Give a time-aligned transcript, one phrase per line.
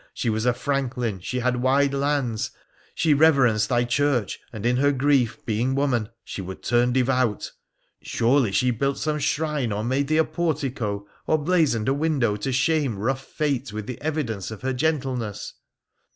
[0.15, 2.49] She was a franklin, she had wide lands;
[2.95, 7.51] «he reverenced thy Church, and in her grief, being woman, she would turn devout.
[8.01, 12.51] Surely she built some shrine, or made thee a portico, or blazoned a window to
[12.51, 15.53] shame rough Fate with the evidence of her gentleness